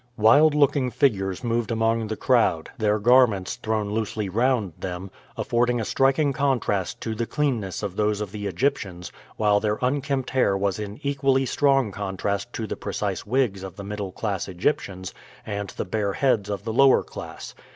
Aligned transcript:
Wild 0.17 0.55
looking 0.55 0.89
figures 0.89 1.43
moved 1.43 1.69
among 1.69 2.07
the 2.07 2.15
crowd, 2.15 2.71
their 2.75 2.97
garments, 2.97 3.57
thrown 3.57 3.91
loosely 3.91 4.29
round 4.29 4.73
them, 4.79 5.11
affording 5.37 5.79
a 5.79 5.85
striking 5.85 6.33
contrast 6.33 6.99
to 7.01 7.13
the 7.13 7.27
cleanness 7.27 7.83
of 7.83 7.95
those 7.95 8.19
of 8.19 8.31
the 8.31 8.47
Egyptians, 8.47 9.11
while 9.37 9.59
their 9.59 9.77
unkempt 9.83 10.31
hair 10.31 10.57
was 10.57 10.79
in 10.79 10.99
equally 11.05 11.45
strong 11.45 11.91
contrast 11.91 12.51
to 12.53 12.65
the 12.65 12.75
precise 12.75 13.27
wigs 13.27 13.61
of 13.61 13.75
the 13.75 13.83
middle 13.83 14.11
class 14.11 14.47
Egyptians 14.47 15.13
and 15.45 15.69
the 15.69 15.85
bare 15.85 16.13
heads 16.13 16.49
of 16.49 16.63
the 16.63 16.73
lower 16.73 17.03
class. 17.03 17.53